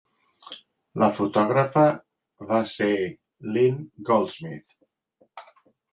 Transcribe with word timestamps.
La 1.01 1.09
fotògrafa 1.17 1.83
va 2.53 2.61
ser 2.73 2.91
Lynn 3.53 3.79
Goldsmith. 4.11 4.75